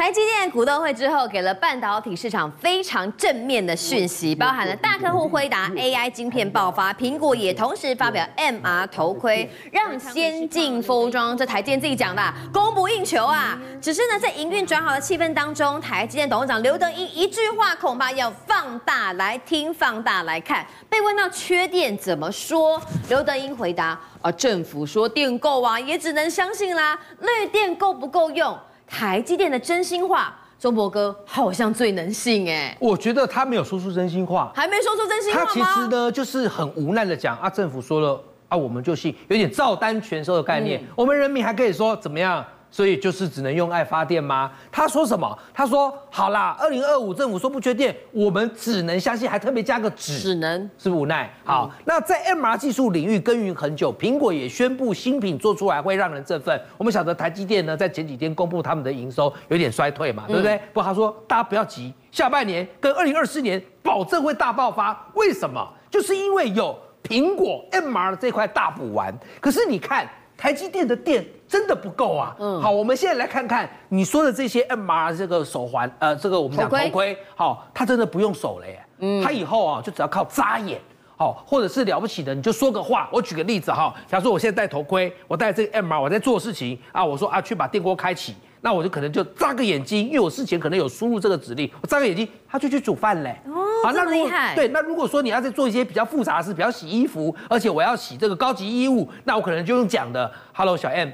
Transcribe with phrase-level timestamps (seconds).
[0.00, 13.60] 台积电股东会之后，给了半导体市场非常正面的讯息，包含了大客户辉达 AI 晶片爆发，苹果也同时发表 MR 头盔，让先进封装，这台积电自己讲的，供不应求啊。
[13.78, 20.66] 只是呢，在营运转好的气氛当中，台积电董事长刘德英一句话恐怕要放大来听，放大来看。
[20.88, 22.80] 被问到缺电怎么说，
[23.10, 26.98] 刘德英回答：啊，政府说电够啊，也只能相信啦。
[27.20, 28.58] 绿电够不够用？
[28.90, 32.76] 台积电的真心话，中博哥好像最能信哎。
[32.80, 35.46] 我觉得他没有说出真心话，还没说出真心话吗？
[35.46, 40.80] 他其实呢，就是很无奈的讲啊，政府说了啊，我们就信，有点照单全收的概念。
[40.80, 42.44] 嗯、我们人民还可以说怎么样？
[42.70, 44.50] 所以就是只能用爱发电吗？
[44.70, 45.38] 他说什么？
[45.52, 51.32] 他说好啦，二零二五政府说不缺电，我们只能相信，还特别加个只，只能是不是无奈。
[51.44, 56.60] 好，嗯、那在 MR 技术领域耕耘很久，苹果也宣布新品做出来会让人振奋。
[56.78, 60.54] 我们晓得台积电呢，在前几天公布他们的营收有点衰退嘛，对不对？
[60.54, 65.08] 嗯、不过他说大家不要急，下半年跟二零二四年保证会大爆发。
[65.14, 65.66] 为什么？
[65.90, 69.12] 就是因为有苹果 MR 这块大补丸。
[69.40, 70.08] 可是你看。
[70.40, 72.34] 台积电的电真的不够啊！
[72.38, 78.82] 嗯，好，我们现在来看看你说的这些 MR 这个手环，呃，这个我们讲头盔，好，它真的不用手了耶。
[79.00, 80.80] 嗯，它以后啊就只要靠眨眼，
[81.14, 83.06] 好，或者是了不起的，你就说个话。
[83.12, 88.34] 我举个例子哈，假如说我现在戴头盔，我戴这个 MR，我在做事情啊，我说啊去把电锅开启。
[88.62, 93.34] 那我就可能就眨个眼睛，因为我事前可能有输入这个指令，我眨个眼睛，他就去煮饭嘞。
[93.46, 94.54] 哦，好，这么厉害。
[94.54, 101.08] 对，那如果说你要再做一些比较复杂的事，比较洗衣服，而且我要洗这个高级衣物，那我可能就用讲的，Hello 小 M，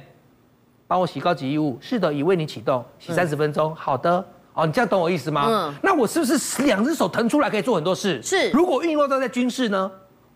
[0.88, 1.78] 帮我洗高级衣物。
[1.80, 3.70] 是的，已为你启动，洗三十分钟。
[3.70, 5.46] 嗯、好的，哦，你这样懂我意思吗？
[5.48, 5.74] 嗯。
[5.82, 8.20] 那我是不是两只手腾出来可以做很多事？
[8.22, 8.50] 是。
[8.50, 9.88] 如果运用到在军事呢？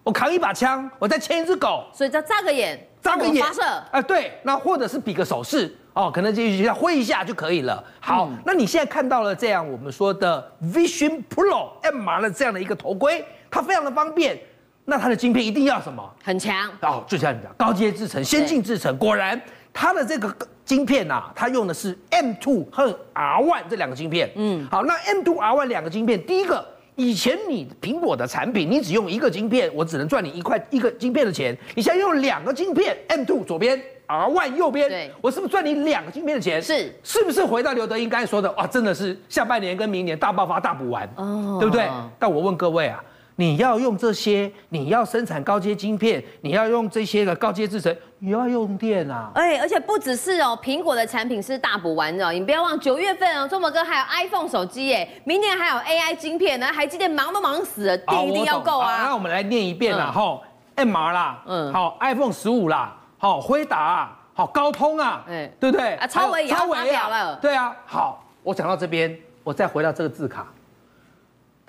[0.03, 1.85] 我扛一把枪，我再牵一只狗。
[1.93, 3.63] 所以叫眨个眼，眨个眼发射。
[3.63, 5.77] 啊、呃，对，那或者是比个手势。
[5.93, 7.83] 哦，可能就要挥一下就可以了。
[7.99, 14.39] 好，嗯、那你现在看到了这样我们说的 Vision Pro MR 的这样的一个头盔，它非常的方便。
[14.85, 16.03] 那它的晶片一定要什么？
[16.25, 18.97] 很强哦，就像你讲，高阶制程、先进制程。
[18.99, 19.41] 果然，
[19.73, 20.35] 它的这个
[20.65, 24.31] 晶片呐、啊，它用的是 M2 和 R1 这两个晶片。
[24.37, 31.57] 嗯，好，那 M2、R1 两个晶片，第一个，以前你苹果的产品，你只用一个晶片，我只能赚你一块一个晶片的钱。
[31.75, 33.81] 你现在用两个晶片，M2 左边。
[34.11, 36.61] R one 右边，我是不是赚你两个晶片的钱？
[36.61, 38.51] 是，是不是回到刘德英刚才说的？
[38.53, 41.89] 哇，真的是下半年跟明年大爆发、大补完，哦，对不对？
[42.19, 43.01] 但我问各位啊，
[43.37, 49.31] 你要用这些，你要生产高阶晶片，你要用这些的高阶制程，你要用电啊！
[49.37, 59.05] 哎，而且不只是哦，苹果的产品是大补完的，你不要忘九月份哦，中博哥还有 iPhone 手机哎，明年还有 AI 晶片呢，台积电忙都忙死了，电一定要够啊！
[59.05, 60.43] 那我们来念一遍啦，吼
[60.75, 62.97] ，MR 啦，嗯，好，iPhone 十五啦。
[63.23, 65.95] 好，辉达啊，好，高通啊，哎，对不对？
[65.97, 67.37] 啊，超伟也要发表了。
[67.37, 69.15] 对啊，好，我讲到这边，
[69.45, 70.47] 我再回到这个字卡。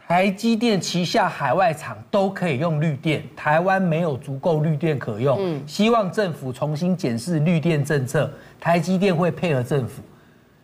[0.07, 5.37] 台积电旗下海外厂都可以用绿电，台湾没有足够绿电可用。
[5.41, 10.01] 嗯，希望政府重新检视绿电政策，台积电会配合政府。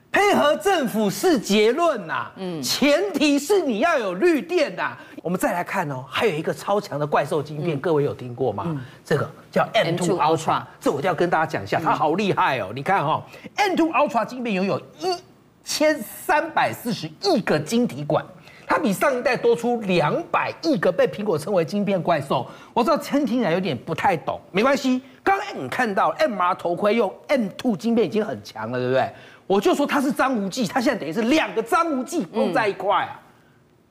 [0.09, 4.97] 配合政府是结论呐，嗯，前提是你要有绿电呐。
[5.27, 8.81] 我们再来看哦，还有一个超强的怪兽晶片，各位有听过吗？
[9.03, 12.71] 这个叫 M2 Ultra，这我就要跟大家讲一下，它好厉害哦。
[12.73, 13.21] 你看哈
[13.57, 15.21] ，M2 Ultra 晶片拥有一
[15.65, 18.25] 千三百四十亿个晶体管，
[18.65, 22.49] 它比上一代多出两百亿个，被苹果称为晶片怪兽。
[22.73, 25.01] 我知道听起来有点不太懂，没关系。
[25.21, 29.11] 刚才你看到 MR 头盔用 M2 晶片已经很强了，对不对？
[29.45, 33.19] 我就说它是张无忌，它现在等于是两个张无忌碰在一块啊。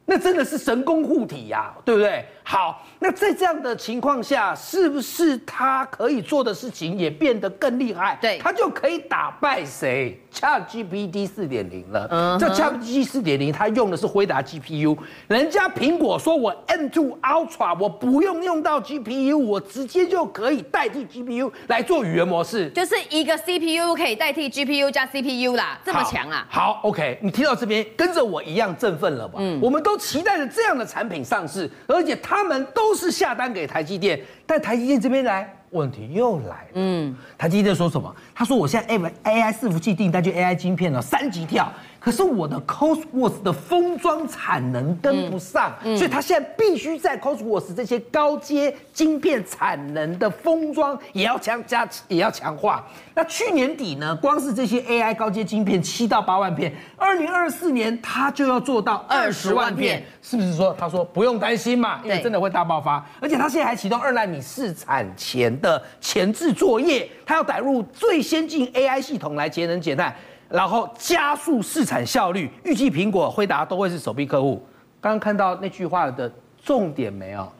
[0.06, 2.24] 那真的是神功护体呀，对不对？
[2.48, 8.16] 好，那在这样的情况下，是不是他可以做的事情也变得更厉害？
[8.22, 12.06] 对，他就可以打败谁？ChatGPT 四点零了。
[12.08, 14.96] 嗯，这 ChatGPT 四点零，它用的是辉达 GPU。
[15.26, 26.46] 人家苹果说我 M2 Ultra 我不用用到 GPU，我直接就可以代替 GPU 来做语言模式，就是一个 CPU 可以代替 GPU 加 CPU 啦，这么强啊！
[26.48, 29.40] 好，好，OK，你听到这边跟着我一样振奋了吧？
[29.40, 32.35] 嗯，我们都期待着这样的产品上市，而且它。
[32.36, 36.68] 他们都是下单给台积电，但台积电这边来，问题又来了。
[36.74, 38.14] 嗯，台积电说什么？
[38.34, 41.72] 他说我现在 AI 伺服器订单就 AI 晶片了，三级跳。
[42.06, 52.86] 可是我的 Cosworth 的封装产能跟不上，嗯嗯、所以他现在必须在 Cosworth 这些高阶晶片产能的封装也要强加，也要强化。
[53.12, 61.98] 那去年底呢，光是这些 AI 高阶晶片七到八万片，二零二四年他就要做到二十万片，是不是说他说不用担心嘛？
[62.04, 70.14] 因为真的会大爆发，而且他现在还启动二纳米试产前的前置作业，他要导入最先进 AI 系统来节能减碳。
[70.48, 74.64] 然后加速市场效率，预计苹果、辉达都会是首批客户。
[75.00, 76.30] 刚刚看到那句话的
[76.64, 77.50] 重点没有？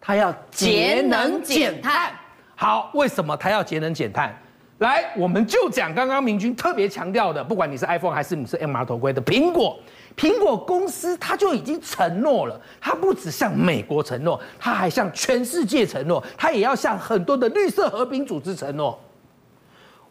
[0.00, 2.12] 它要节能减碳。
[2.54, 4.36] 好，为什么它要节能减碳？
[4.78, 9.76] 来，我们就讲刚刚明君特别强调的，不管你是 iPhone 还是你是 MR 头盔的苹果，
[10.16, 18.96] 苹果公司它就已经承诺了，它不只向美国承诺，它还向全世界承诺，它也要向很多的绿色和平组织承诺。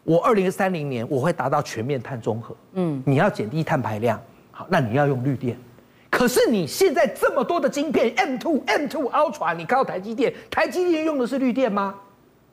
[0.04, 2.56] 我二零三零年我会达到全面碳中和。
[2.72, 5.58] 嗯，你要减低碳排量，好，那你要用绿电。
[6.10, 11.94] 可是你现在这么多的晶片，M2、M2 Ultra，你看到台积电，台积电用的是绿电吗？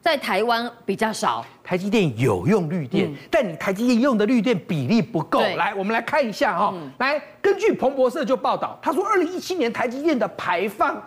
[0.01, 1.43] 在台湾比较少。
[1.63, 5.39] 台积电有用绿电，嗯、但你台积电用的绿电比例不够。
[5.39, 6.71] 来，我们来看一下哈。
[6.75, 11.01] 嗯、来，根据彭博社就报道，他说二零一七年台积电的排放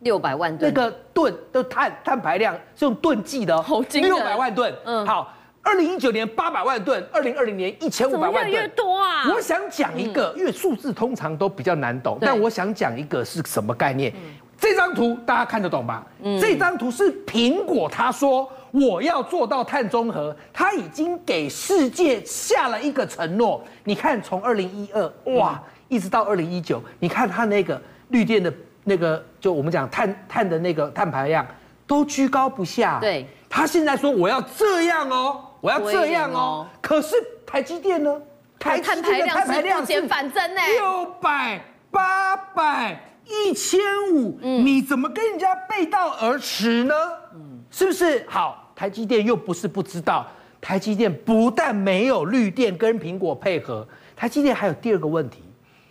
[0.00, 3.62] 六百万吨，那个吨的碳碳排量是用吨计的，
[3.92, 4.74] 六百万吨。
[4.86, 5.33] 嗯，好。
[5.64, 9.28] 二零一九年八百万吨，二零二零年一千五百万吨，越多啊！
[9.34, 14.12] 我想讲一个，因为数字通常都比较难懂，但我想讲一个是什么概念？
[14.58, 16.06] 这张图大家看得懂吧？
[16.40, 23.64] 这张图是苹果，他说我要做到碳中和，他已经给世界下了一个承诺。
[23.84, 28.52] 你看，从二零一二哇，一直到二零一九，你看他那个绿电的
[28.84, 31.46] 那个，就我们讲碳碳的那个碳排量
[31.86, 32.98] 都居高不下。
[33.00, 35.44] 对，他现在说我要这样哦。
[35.60, 37.14] 我要这样哦，可是
[37.46, 38.20] 台积电呢？
[38.58, 43.80] 台积电的碳排量是反增呢，六百、八百、一千
[44.12, 46.94] 五，你怎么跟人家背道而驰呢？
[47.34, 48.26] 嗯，是不是？
[48.28, 50.26] 好，台积电又不是不知道，
[50.60, 53.86] 台积电不但没有绿电跟苹果配合，
[54.16, 55.44] 台积电还有第二个问题。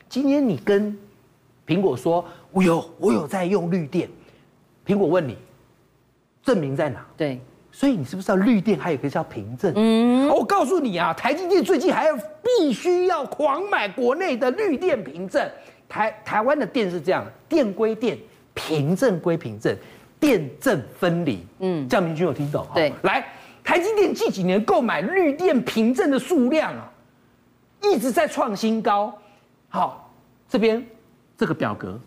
[0.09, 0.95] 今天你跟
[1.65, 4.07] 苹果说，我有我有在用绿电，
[4.85, 5.35] 苹果问你，
[6.43, 7.03] 证明在哪？
[7.17, 7.41] 对。
[7.75, 9.73] 所以你是不是知道绿电还有一个叫凭证？
[9.75, 15.43] 嗯，我告诉你啊，台积电最近还要必须要狂买国内的绿电凭证。
[15.89, 18.15] 台台湾的电是这样，电归电，
[18.53, 19.75] 凭证归凭证，
[20.19, 21.43] 电证分离。
[21.59, 22.65] 嗯，这样明君有听懂？
[22.75, 23.25] 对，来，
[23.63, 26.91] 台积电近几年购买绿电凭证的数量啊，
[27.81, 29.11] 一直在创新高。
[29.69, 30.13] 好，
[30.47, 30.85] 这边
[31.35, 31.99] 这个表格，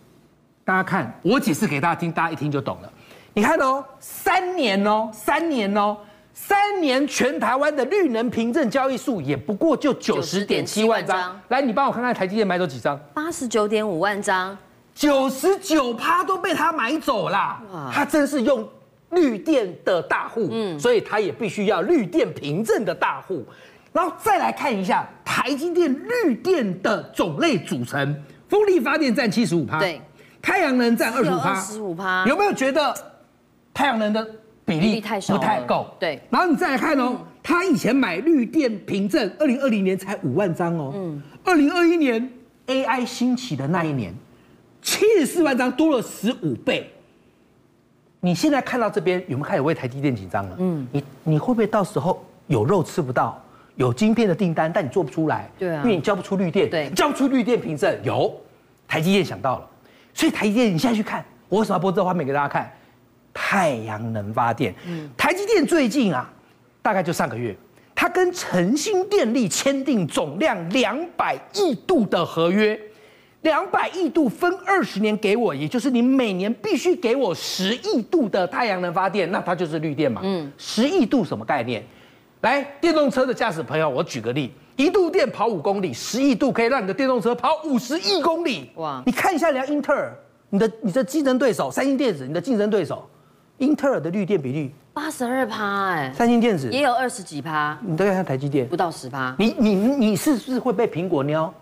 [0.64, 2.92] 大家看，我解释给大家听，大家一听就懂了。
[3.36, 5.94] 你看哦，三年哦，三年哦，
[6.32, 11.38] 三年全台湾的绿能凭证交易数也不过就九十点七万张。
[11.48, 12.98] 来，你帮我看看台积电买走几张？
[13.12, 14.56] 八十九点五万张，
[14.94, 17.60] 九十九趴都被他买走了。
[17.70, 18.66] 哇，他真是用
[19.10, 23.44] 绿电的大户，嗯，所以他也必须要绿电凭证的大户。
[23.92, 25.94] 然后再来看一下台积电
[26.24, 30.00] 绿电的种类组成，风力发电占七十五趴，对，
[30.40, 32.94] 太阳能占二十五趴，十五趴，有没有觉得？
[33.76, 34.26] 太阳能的
[34.64, 36.19] 比例不太够，对。
[36.31, 42.31] 然后你再来看哦，他以前买绿电凭证，二零二零年才五万张哦，嗯，二零二一年
[42.69, 44.14] AI 兴起的那一年，
[44.81, 46.90] 七十四万张，多了十五倍。
[48.20, 50.56] 你现在看到这边有没有开始为台积电紧张了？
[50.58, 53.38] 嗯，你你会不会到时候有肉吃不到，
[53.75, 55.50] 有晶片的订单，但你做不出来？
[55.58, 58.34] 对啊，因为你交不出绿电，对，交不出绿电凭证，有
[58.88, 59.69] 台积电想到了，
[60.14, 62.73] 所以台积电你现在去看，我为什么要播这画面给大家看？
[63.38, 64.74] 太阳能发电，
[65.14, 66.32] 台积电最近啊，
[66.80, 67.54] 大概就上个月，
[67.94, 72.80] 它跟诚兴电力签订总量两百亿度的合约，
[73.42, 80.22] 两百亿度分二十年给我，也就是你每年必须给我十亿度的太阳能发电，那它就是绿电嘛。
[80.25, 81.84] 嗯，十亿度什么概念？
[82.40, 88.70] 来，电动车的驾驶朋友，我举个例，一度电跑五公里，十亿度可以让你的电动车跑五十亿公里。
[88.76, 90.16] 哇，你看一下人家英特尔，
[90.49, 93.06] 你的你的竞争对手，三星电子，你的竞争对手。
[93.58, 99.34] 英特尔的绿电比率八十二趴，哎，三星电子也有二十几趴，你再看看台积电，不到十趴。
[99.38, 101.52] 你你你是不是会被苹果瞄？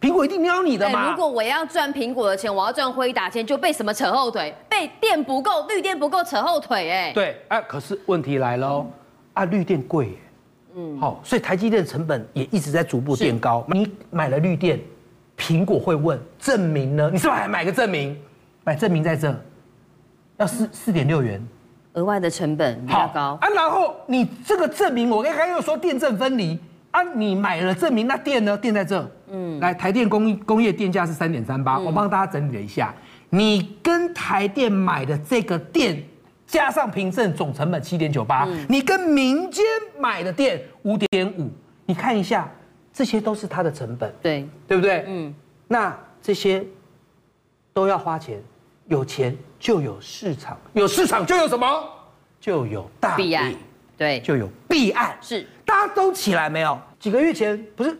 [0.00, 1.10] 苹果一定瞄你的嘛？
[1.10, 4.54] 如果我要赚苹果的钱，我要赚辉达钱，就被什么扯后腿？
[4.68, 7.12] 被电不够，绿电不够扯后腿，哎。
[7.12, 8.84] 对，哎，可是问题来了，
[9.34, 10.18] 啊，绿电贵，
[10.74, 13.64] 嗯，好，所以台积电的成本也一直在逐步垫高。
[13.68, 14.80] 你买了绿电，
[15.38, 17.08] 苹果会问证明呢？
[17.12, 18.18] 你是不是还买个证明？
[18.64, 19.34] 买证明在这。
[20.42, 21.40] 要四四点六元，
[21.92, 23.48] 额外的成本比较高啊。
[23.54, 26.58] 然后你这个证明，我刚刚又说电证分离
[26.90, 28.58] 啊，你买了证明，那电呢？
[28.58, 32.92] 电在这，嗯，来台电工工业电价是三点三八，我帮大家整理了一下，
[33.30, 36.02] 你跟台电买的这个电
[36.44, 39.64] 加上凭证总成本七点九八，你跟民间
[39.98, 41.48] 买的电五点五，
[41.86, 42.50] 你看一下，
[42.92, 45.04] 这些都是它的成本，对对不对？
[45.06, 45.32] 嗯，
[45.68, 46.64] 那这些
[47.72, 48.42] 都要花钱。
[48.86, 51.66] 有钱就有市场，有市场就有什么？
[52.40, 53.56] 就有大利，
[53.96, 55.16] 对，就有弊案。
[55.20, 56.76] 是，大家都起来没有？
[56.98, 57.96] 几个月前不是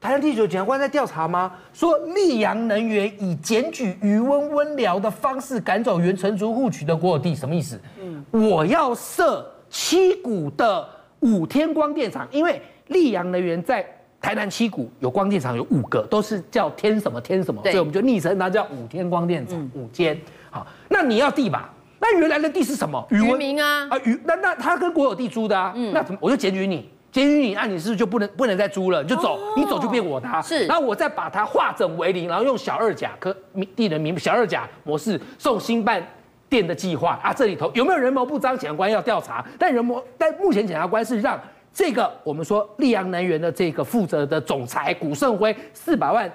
[0.00, 1.52] 台湾地检检察官在调查吗？
[1.72, 7.80] 说溧阳能源以检举余温温疗的方式赶走原承租户取得国有地，什么意思？
[8.00, 10.88] 嗯，我要设七股的
[11.20, 13.84] 五天光电厂，因为溧阳能源在
[14.20, 20.18] 台南七股有光电厂有五个，都是叫天什么天什么，所以我们就昵称它叫五天光电厂，嗯、五间。
[20.50, 21.72] 好，那你要地吧？
[21.98, 23.04] 那原来的地是什么？
[23.10, 26.90] 渔民啊啊渔那那他跟国有地租的啊，嗯、那怎么我就检举你？
[27.12, 29.02] 检举你，那你是不是就不能不能再租了？
[29.02, 30.40] 你就走，哦、你走就变我的、啊。
[30.40, 33.34] 是，然后我再把它化整为零，然后用小二甲科
[33.74, 36.06] 地人名小二甲模式送新办
[36.48, 38.56] 电的计划啊，这里头有没有人谋不彰？
[38.56, 41.38] 检察官要调查，但人谋但目前检察官是让
[41.72, 46.30] 这个我们说溧阳能源的这个负责的总裁古胜辉四百万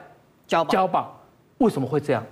[0.47, 1.19] 交保交保，
[1.57, 2.23] 为什么会这样？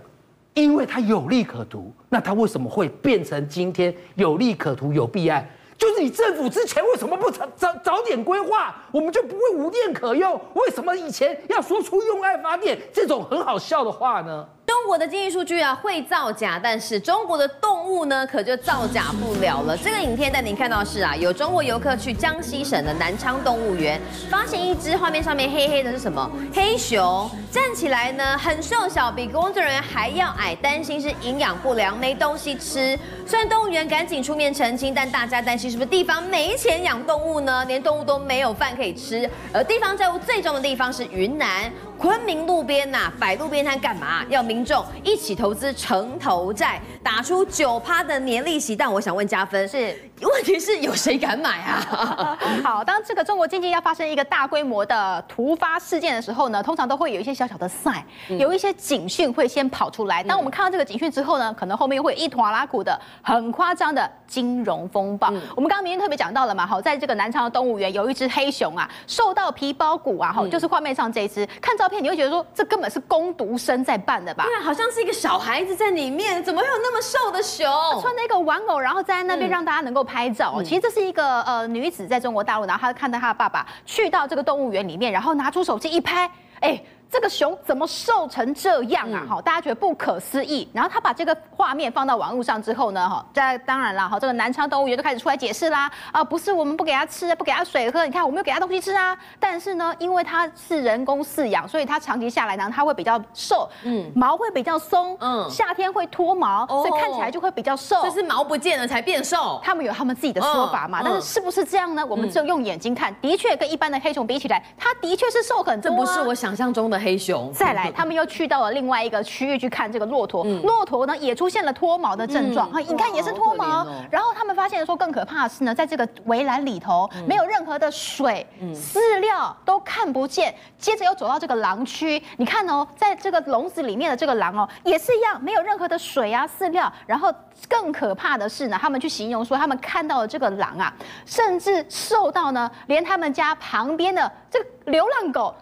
[0.53, 5.47] 因为他有利可图，那他为什么会变成今天有利可图有弊案？
[5.75, 10.39] 就是你政府之前为什么不早早早点规划，我们就不会无电可用？
[10.53, 14.47] 为什么以前要说出用爱发电这种很好笑的话呢？
[14.73, 19.77] 中国的经济数据啊会造假，但是中国的动物呢可就造假不了了。
[19.77, 24.01] 这个影片带您看到是啊，有中国游客去江西省的南昌动物园，
[24.31, 26.27] 发现一只画面上面黑黑的是什么？
[26.51, 32.97] 黑熊站起来呢很瘦小，比工作人员还要矮，担心是营养不良没东西吃。
[33.27, 37.63] 虽然动物园赶紧出面澄清，但大家担心是不是地方没钱养动物呢？
[37.65, 39.29] 连动物都没有饭可以吃。
[39.53, 41.71] 而地方债务最重的地方是云南。
[42.03, 44.25] 昆明路边呐、摆路边摊干嘛？
[44.27, 48.75] 要民众一起投资城投债，打出九趴的年利息。
[48.75, 52.37] 但我想问加分，是问题是有谁敢买啊？
[52.63, 58.03] 好，当这个中国经济要发生一个大规模的突发事件的时候呢，通常都会有一些小小的 sign，
[58.37, 60.23] 有一些警讯会先跑出来。
[60.23, 65.29] 当我们看到这个警讯之后呢，可能后面会一拖拉库的很夸张的金融风暴。
[65.31, 72.03] 嗯、我们刚刚明天特别讲到了嘛，好，在这个南昌的动物园有一只黑熊啊，瘦到皮包骨啊，哈，就是画面上这一只，看照片。
[72.03, 74.43] 你会觉得说，这根本是工读生在办的吧？
[74.45, 77.65] 对，好像是一个小孩子在里面，怎么会有那么瘦的熊？
[78.01, 80.55] 穿那个玩偶，然后在那边让大家能够拍照。
[80.57, 86.29] 嗯、其实这是一个呃女子在中国大陆，然后她看到她的爸爸去到这个动物园里面，然后拿出手机一拍，
[86.59, 86.83] 哎。
[87.13, 89.23] 这个熊怎么瘦成这样啊？
[89.29, 90.67] 哈，大家觉得不可思议。
[90.73, 95.91] 然后他把这个画面放到网络上之后呢，哈，这当然了，哈，这个南昌动物园就开始出来解释啦。
[96.11, 99.15] 啊，不是我们不给它吃，不给它水喝，你看我们有给它东西吃啊。
[99.39, 108.01] 但是呢，因为它是人工饲养，所以它长期下来呢，它会比较瘦，嗯，毛会比较松，嗯，夏天会脱毛，所以看起来就会比较瘦。
[108.01, 111.01] 这是毛不见了才变瘦，他们有他们自己的说法嘛。
[111.03, 112.03] 但是是不是这样呢？
[112.03, 115.91] 我们就用眼睛看，的确跟一般的黑熊比起来，它的确是瘦很多。
[115.91, 117.51] 这不是我想象中的黑熊。
[117.53, 117.91] 再来。
[117.91, 123.83] 他们又去到了另外一个区域去看这个骆驼，骆驼呢也出现了脱毛的症状，啊、嗯，你看也是脱毛。
[123.83, 130.53] 哦、然后他们发现说更可怕的是呢，在这个围栏里头没有任何的水、嗯、饲料都看不见。
[130.77, 136.91] 接着又走到这个狼区，你看哦，在这个笼子里面的这个狼哦，也是一样没有任何的水啊饲料。
[137.05, 137.33] 然后
[137.69, 140.93] 更可怕的是呢，他们去形容说他们看到了这个狼啊，
[141.25, 145.53] 甚至瘦到呢，连他们家旁边的这个流浪狗。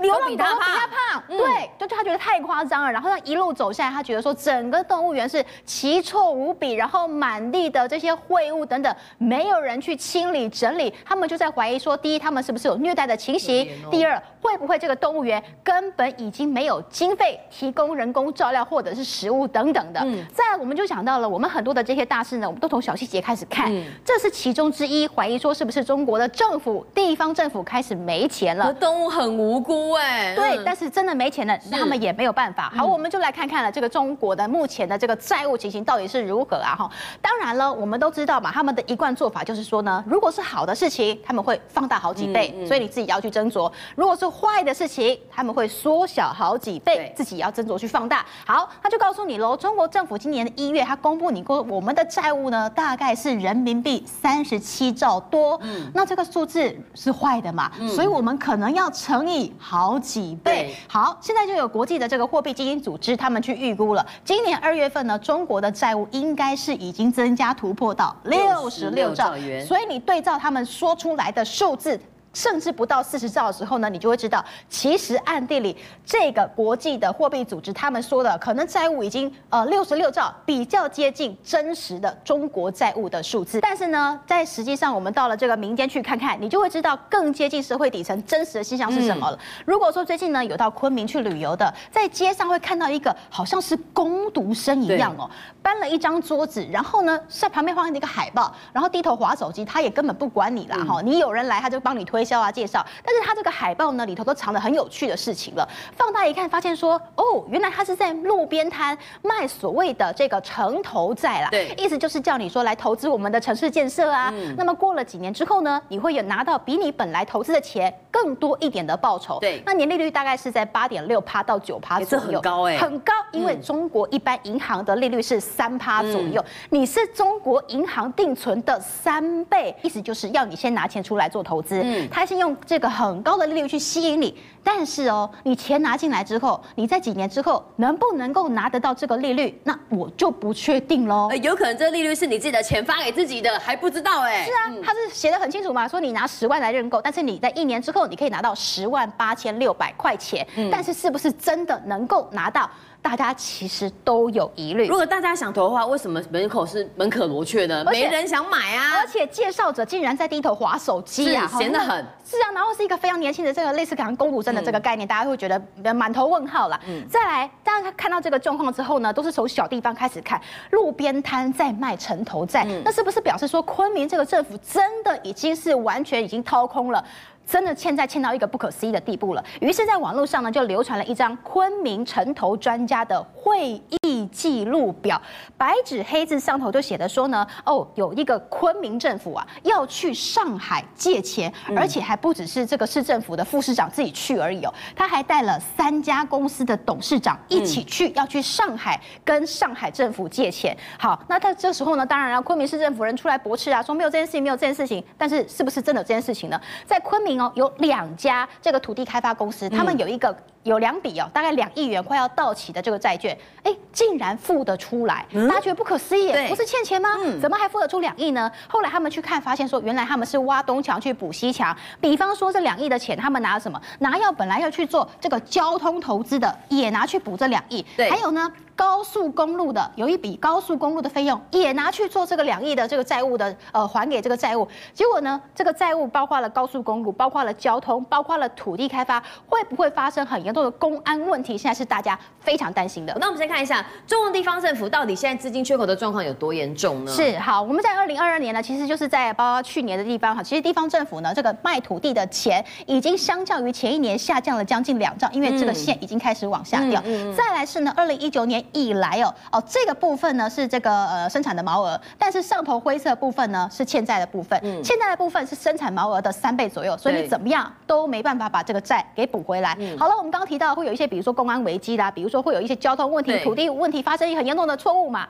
[0.00, 2.90] 流浪狗都比他胖，嗯、对，就他觉得太夸张了。
[2.90, 10.92] 然后他一路走下来，他觉得说整个动物园是奇臭无比，然后满地的这些秽物等等，没有人去清理整理。
[11.04, 13.68] 他们就在怀疑说，第一，他们是不是有虐待的情形？
[13.90, 20.00] 第二，会不会这个动物园根本已经没有经费提供人工照料或者是食物等等的？
[20.04, 25.06] 嗯、再，我们就想到了，我们很多的这些大事呢，我们都从小细节开始看，嗯、这是其中之一。
[25.08, 28.72] 怀疑说，是不是中国的政府、地方政府开始没钱了？
[28.74, 29.89] 动物很无辜。
[29.96, 32.72] 对，嗯、但是真的没钱了，他们也没有办法。
[32.76, 36.74] 好，我们就来看看了这个中国的目前的这个债务情形到底是如何啊？
[36.76, 36.90] 哈，
[37.22, 48.24] 当然了，我们都知道嘛，他们的一贯做法就是说呢，如果是好的事情，他们会放大好几倍，嗯嗯、所以你自己要去斟酌；如果是坏的事情，他们会缩小好几倍，自己要斟酌去放大。
[48.46, 55.58] 好，他就告诉你喽，中国政府今年的一月，他公布你过我们的债务呢，大概是人民币三十七兆多。
[55.62, 57.70] 嗯，那这个数字是坏的嘛？
[57.78, 59.79] 嗯、所以我们可能要乘以好。
[59.80, 60.74] 好几倍。
[60.86, 69.64] 好，现在就有国际的这个货币基金组织，他们去预估了，今年二月份呢，中国的债务应该是已经增加突破到六十六兆元。
[69.64, 71.98] 所以你对照他们说出来的数字。
[72.32, 83.60] 甚至不到四十兆的时候呢，你就会知道，其实暗地里这个国际的货币组织他们说的可能债务已经呃六十六兆，比较接近真实的中国债务的数字。
[83.60, 89.36] 但是呢，在实际上我们到了这个民间去看看，你就会知道更接近社会底层真实的现象是什么了。
[89.36, 95.28] 嗯、如果说最近呢有到昆明去旅游的，在街上会看到一个好像是工读生一样哦，
[95.60, 102.19] 搬了一张桌子，然后呢在旁边放一个海报，然后低头划手机，他也根本不管你啦哈，嗯、你有人来他就帮你推。
[102.20, 105.66] 推销啊，介绍，但是他这个海报呢里头都藏了很有趣的事情了。
[105.96, 111.48] 放大一看，发现说，哦，原来他是在路边摊卖所谓的这个城投债啦。
[111.50, 114.30] 对，意思就是叫你说来投资我们的城市建设啊。
[114.34, 119.38] 嗯、那么过了几年之后呢，你会有拿到比你本来投资的钱更多一点的报酬。
[119.40, 123.12] 对，那年利率大概是在八点六趴到九趴左右，欸、很高哎，很高。
[123.32, 131.80] 因为中国一般银行的利率是三趴左右，嗯、你是中国银行定存的三倍，意思就是要你先拿钱出来做投资。
[131.82, 132.09] 嗯。
[132.10, 141.30] 他是用这个很高的利率去吸引你，但是哦，你钱拿进来之后，你在几年之后能不能够拿得到这个利率，那我就不确定喽。
[141.42, 144.44] 有可能这个利率是你自己的钱发给自己的，还不知道哎。
[144.44, 152.68] 是啊，他是写得很清楚嘛，说你拿十万来认购，但是你在一年之后你可以拿到十万八千六百块钱，嗯、但是是不是真的能够拿到？
[153.02, 154.86] 大家其实都有疑虑。
[154.86, 157.84] 如果大家想投的话，为什么门口是门可罗雀呢？
[157.90, 158.98] 没人想买啊！
[159.00, 161.88] 而且介绍者竟然在低头划手机啊，闲得很。
[162.24, 166.78] 是啊，然后是一个非常年轻的这个类似可能工读生的这个概念，嗯、大家会觉得满头问号了。
[166.86, 167.02] 嗯。
[167.08, 170.40] 再来，大家看到这个状况之后呢，都是从小地方开始看，
[170.70, 177.02] 路边摊在卖城投债，嗯、那是不是表示说昆明这个政府真的已经是完全已经掏空了？
[177.50, 183.70] 真的欠债欠到一个不可思议的地步了，于是，在网络上呢，就流传了一张昆明城投专家的会
[184.02, 185.20] 议记录表，
[185.58, 200.76] 白纸黑字上头就写的说呢，哦，有一个昆明政府啊，要去上海借钱，而且还不只是这个市政府的副市长自己去而已哦，他还带了三家公司的董事长一起去，要去上海跟上海政府借钱。
[200.96, 206.60] 好，那他这时候呢，当然了，昆明市政府人出来驳斥啊，说没有这件事情，没有这件事情，但是是不是真的有这件事情呢？
[206.86, 207.39] 在昆明。
[207.54, 217.08] 有两家这个土地开发公司，他们有一个有两笔哦，大概两亿元快要到期的这个债券，哎，竟然付得出来，大家觉得不可思议，不是欠钱吗？
[217.40, 218.50] 怎么还付得出两亿呢？
[218.68, 223.80] 后来他们去看，发现说原来他们是挖东墙去补西墙，比方说这两亿的钱，他们拿了什么？
[224.00, 228.52] 拿要本来要去做这个交通投资的，也拿去补这两亿，对，还有呢？
[228.76, 241.56] 高速公路的有一笔高速公路的费用也拿去做这个两亿的这个债务的呃还给这个债务，结果呢，这个债务包括了高速公路，包括了交通，包括了土地开发，会不会发生很严重的公安问题？
[241.56, 243.16] 现在是大家非常担心的。
[243.20, 247.12] 那我们先看一下中央地方政府到底现在资金缺口的状况有多严重呢？
[247.12, 257.00] 是好，我们在二零二二年呢，其实就是在包括去年的地方哈，其实地方政府呢这个卖土地的钱已经相较于前一年下降了将近两兆，因为这个线已经开始往下掉。
[257.04, 258.60] 嗯嗯嗯、再来是呢，二零一九年。
[258.72, 269.76] 以来哦哦，这个部分呢是这个呃生产的毛额，但是上头灰色部分呢是欠债的部分，嗯、欠债的部分是生产毛额的三倍左右，所以你怎么样都没办法把这个债给补回来。
[269.80, 275.28] 嗯、好了，我们刚刚提到会有一些，比如说公安危机啦，比如说会有一些交通问题、土地问题发生一很严重的错误嘛，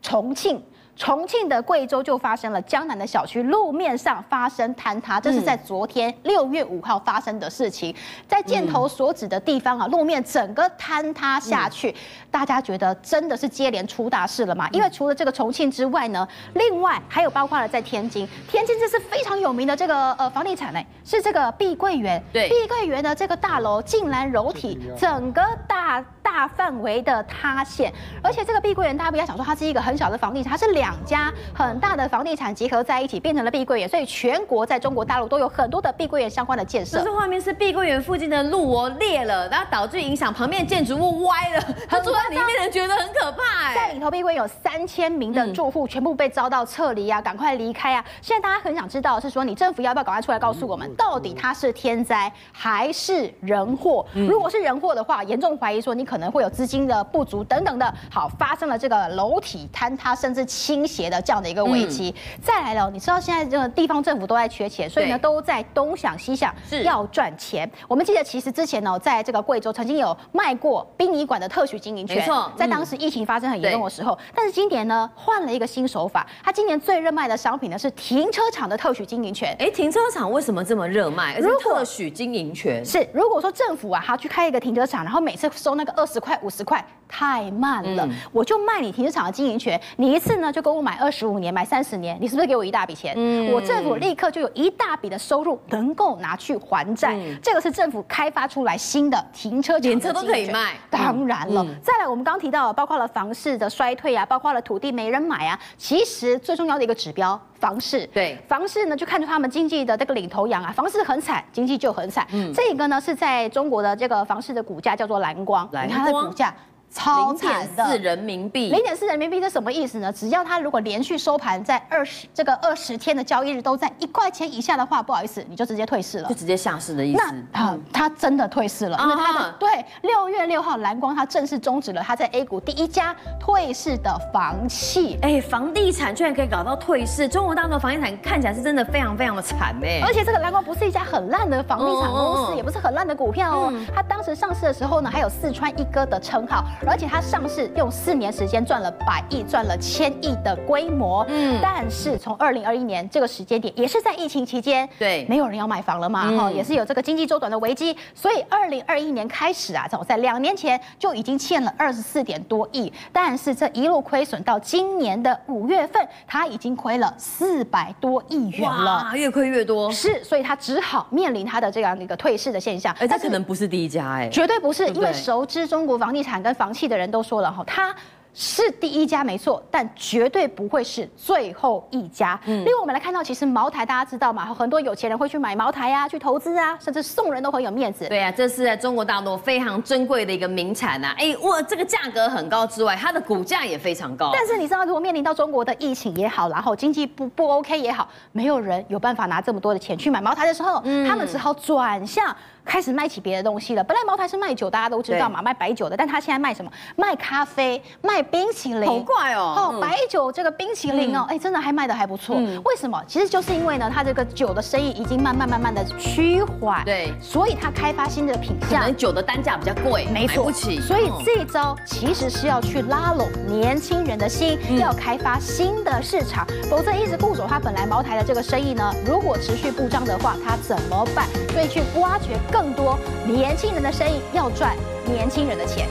[0.00, 0.58] 重庆。
[0.96, 7.94] 重庆的贵州就发生了江南的小区路面上发生坍塌，这是在昨天六月五号发生的事情，
[8.26, 11.94] 在箭头所指的地方啊，路面整个坍塌下去，
[12.30, 14.68] 大家觉得真的是接连出大事了吗？
[14.72, 26.02] 因为除了这个重庆之外呢，另外还有包括了在天津，天津这是非常有名的这个呃房地产呢，是这个碧桂园，对，碧桂园的这个大楼竟然楼体整个大
[26.36, 27.90] 大范围的塌陷，
[28.22, 30.94] 而且这个碧桂园大家不要想说它是一个很小的房地产，它是两。
[31.06, 37.02] 家很大的房地产结合在一起，变成了碧桂园，所以全国在中国大陆都有很多的碧桂园相关的建设。
[37.02, 43.72] 这画面是碧桂园附近的路哦裂了，然后导致影响旁边建筑物歪了，他住在里面的人觉得很可怕。
[43.74, 48.04] 在里头，碧桂园有三千名的住户全部被遭到撤离啊，赶快离开啊！
[48.20, 54.04] 现在大家很想知道是说，你政府要不要赶快出来告诉我们，到底它是天灾还是人祸？
[54.12, 57.94] 如果是人祸的话，严重怀疑说你可能会有资金的不足等等的。
[58.10, 60.86] 好，发生了这个楼体坍塌甚至倾。
[60.86, 67.68] 斜的这样的一个危机，嗯、再来了，你知道现在这个地方政府都在缺钱，所以呢都在东想西想，是要赚钱。
[67.88, 74.12] 我们记得其实之前呢，在这个贵州曾经有卖过殡仪馆的特许经营权，没错，在当时疫情发生很严重的时候。
[74.12, 79.54] 嗯、但是今年呢换了一个新手法，他今年最热卖的商品呢是停车场的特许经营权。
[79.58, 81.34] 哎，停车场为什么这么热卖？
[81.34, 93.12] 而且特许经营权是如果说政府啊，他去开一个停车场，然后每次收那个二十十块、五十块，太慢了，我就卖你停车场的经营权，你一次呢就跟我买二十五年、买三十年，你是不是给我一大笔钱？
[93.18, 100.72] 嗯，我政府立刻就有一大笔的收入能够拿去还债，这个是政府开发出来新的停车场，连车都可以卖。
[100.88, 107.38] 当然了，再来我们刚提到，包括了房市的衰退啊，包括了土地没人买啊，其实最重要的一个指标。
[107.58, 112.26] 房市对房市呢，就看出他们经济的这个领头羊啊，房市很惨，经济就很惨。
[112.32, 116.54] 嗯，这个呢是在中国的这个房市的股价叫做蓝光，蓝光你看它的股价。
[116.96, 120.10] 超惨的，四人民币，零点四人民币这什么意思呢？
[120.10, 127.22] 只要它如果连续收盘在二十这个二十天的交易日都在一块钱以下的话，不好意思，你就直接退市了，就直接下市的意思。
[127.52, 129.68] 那啊，它真的退市了，因为它的对
[130.02, 135.18] 六月六号蓝光它正式终止了它在 A 股第一家退市的房企。
[135.20, 140.00] 哎，房地产居然可以搞到退市，中国大陆的房地产看起来是真的非常非常的惨哎。
[140.02, 143.72] 而且这个蓝光不是一家很烂的房地产公司，也不是很烂的股票哦。
[143.94, 147.66] 它当时上市的时候呢，还有四川一哥的称号，而且它上市。
[147.76, 151.26] 用四年时间赚了百亿，赚了千亿的规模。
[151.28, 172.94] 嗯，但是从二零二一年这个时间点，也是在疫情期间，对，没有人要买房了嘛，哈、嗯，也是有这个经济周转的危机，所以二零二一年开始啊，早在两年前就已经欠了二十四点多亿，但是这一路亏损到今年的五月份，它已经亏了四百多亿元了，越亏越多，是，所以它只好面临它的这样的一个退市的现象。
[172.98, 177.64] 哎，这可能不是第一家，哎，绝对不是，因为熟知中国房地产跟房企的人都说了哈。
[177.66, 177.94] 它
[178.38, 182.38] 是第一家没错，但绝对不会是最后一家。
[182.44, 184.44] 嗯，另外我们来看到，其实茅台大家知道嘛？
[184.52, 188.06] 很多有钱人会去买茅台啊，去投资啊，甚至送人都很有面子。
[188.08, 191.14] 对啊，这是在中国大陆非常珍贵的一个名产呐。
[191.16, 194.32] 哎，哇，这个价格很高之外，它的股价也非常高。
[194.34, 202.36] 但是你知道，如果面临到中国的疫情也好，然后经济不不 OK 也好，没有人有办法拿这么多的钱去买茅台的时候，嗯，他们只好转向。
[202.66, 203.84] 开始卖起别的东西了。
[203.84, 205.96] 本来茅台是卖酒，大家都知道嘛，卖白酒的。
[205.96, 206.70] 但他现在卖什么？
[206.96, 208.84] 卖咖啡，卖冰淇淋。
[208.84, 209.54] 好怪哦！
[209.56, 212.36] 哦，白酒这个冰淇淋哦，哎，真的还卖的还不错。
[212.64, 213.00] 为什么？
[213.06, 216.84] 其实就是因为呢，他这个酒的生意已经慢慢慢慢的趋缓。
[216.84, 218.80] 对，所以他开发新的品相。
[218.80, 220.44] 可能酒的单价比较贵，没错。
[220.44, 220.80] 不起。
[220.80, 226.46] 所以这一招其实是要去拉拢年轻人的心，要开发新的市场。
[226.68, 231.26] 否则一直固守他本来茅台的这个生意呢，如果持续不涨的话，他怎么办？
[231.52, 232.36] 所以去挖掘。
[232.58, 235.86] 更多年轻人的生意，要赚年轻人的钱。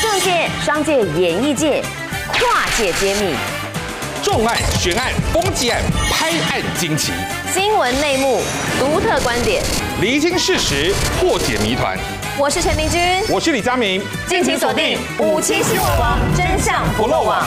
[0.00, 1.82] 政界、商界、演艺界，
[2.32, 3.34] 跨界揭秘，
[4.22, 7.12] 重案、悬案、攻击案、拍案惊奇，
[7.52, 8.40] 新闻内幕、
[8.78, 9.62] 独特观点，
[10.00, 11.98] 厘清事实，破解谜团。
[12.38, 17.46] 我是陈明君，我是李佳明，敬请锁定五七新闻网，真相不漏网。